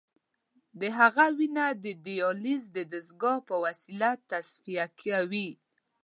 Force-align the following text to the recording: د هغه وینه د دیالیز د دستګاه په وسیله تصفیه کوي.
د 0.79 0.81
هغه 0.97 1.25
وینه 1.37 1.65
د 1.83 1.85
دیالیز 2.05 2.63
د 2.77 2.79
دستګاه 2.91 3.39
په 3.47 3.55
وسیله 3.65 4.09
تصفیه 4.31 4.85
کوي. 5.01 5.49